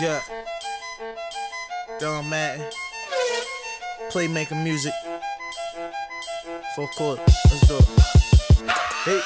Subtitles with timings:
[0.00, 0.20] Yeah.
[2.00, 2.66] Don Madden.
[4.10, 4.92] Playmaker music.
[6.74, 7.20] Full court.
[7.26, 7.78] Let's go.
[9.04, 9.20] Hey.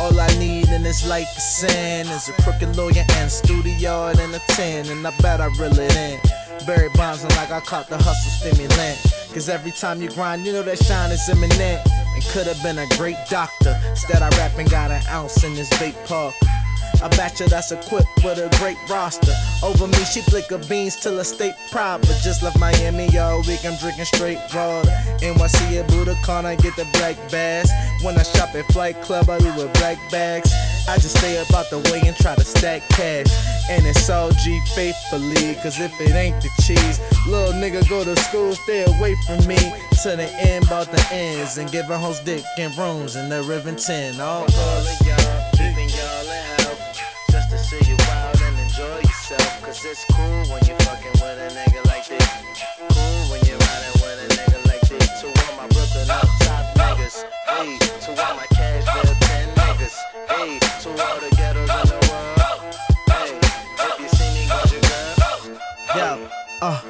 [0.00, 4.34] All I need in this life is sin is a crooked lawyer and studio and
[4.34, 4.88] a 10.
[4.88, 6.20] And I bet I reel it in.
[6.66, 8.98] Barry Bonds like I caught the hustle stimulant.
[9.34, 11.86] Cause every time you grind, you know that shine is imminent.
[11.86, 13.78] And could have been a great doctor.
[13.90, 16.34] Instead, I rap and got an ounce in this vape park.
[17.02, 19.34] A bachelor that's equipped with a great roster.
[19.62, 22.00] Over me, she flick her beans till a state prop.
[22.02, 24.90] But just left Miami all week, I'm drinking straight water.
[25.20, 27.70] NYC at Budokan, I get the black bass.
[28.02, 30.52] When I shop at Flight Club, I leave with black bags.
[30.86, 33.26] I just stay about the way and try to stack cash.
[33.70, 38.14] And it's all G faithfully, cause if it ain't the cheese, little nigga go to
[38.16, 39.56] school, stay away from me.
[40.02, 43.76] To the end, about the ends, and giving hoes dick and rooms in the Riven
[43.76, 44.20] 10.
[44.20, 44.46] All.
[49.74, 52.24] Cause it's cool when you fucking with a nigga like this.
[52.78, 55.20] Cool when you riding with a nigga like this.
[55.20, 57.24] To all my Brooklyn up top niggas.
[57.48, 59.96] Hey, to all my Cashville 10 niggas.
[60.30, 62.76] Hey, to all the ghettos in the world.
[63.08, 63.34] Hey,
[63.82, 64.62] if you see me, go
[65.42, 65.58] girl.
[65.96, 66.28] Yo,
[66.62, 66.80] uh.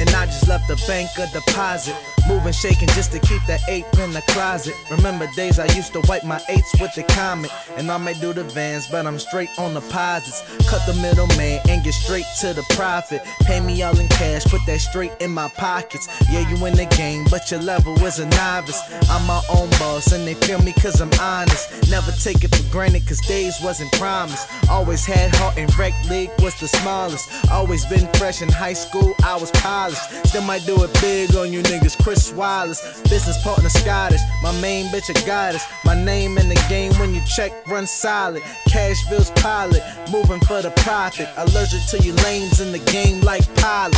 [0.00, 1.94] And I just left the bank a deposit.
[2.28, 4.74] Moving, shaking just to keep that ape in the closet.
[4.90, 7.50] Remember days I used to wipe my eights with the comic.
[7.78, 10.42] And I may do the vans, but I'm straight on deposits.
[10.68, 13.22] Cut the middleman and get straight to the profit.
[13.42, 16.06] Pay me all in cash, put that straight in my pockets.
[16.30, 18.82] Yeah, you in the game, but your level is a novice.
[19.08, 21.90] I'm my own boss, and they feel me cause I'm honest.
[21.90, 24.46] Never take it for granted cause days wasn't promised.
[24.68, 27.30] Always had heart and rec league was the smallest.
[27.50, 30.26] Always been fresh in high school, I was polished.
[30.26, 31.96] Still might do it big on you niggas.
[32.02, 34.20] Chris Wallace, business partner Scottish.
[34.42, 35.64] My main bitch a goddess.
[35.84, 38.42] My name in the game when you check run solid.
[38.68, 41.28] Cashville's pilot, moving for the profit.
[41.36, 43.96] Allergic to you lanes in the game like pilot.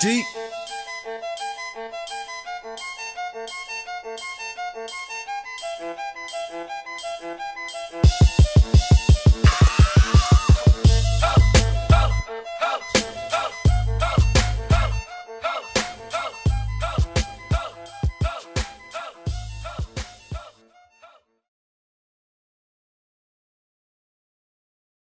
[0.00, 0.24] Deep.